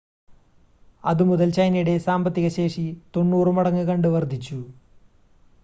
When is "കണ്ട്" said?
3.87-4.07